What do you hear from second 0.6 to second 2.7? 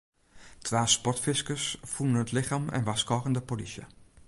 Twa sportfiskers fûnen it lichem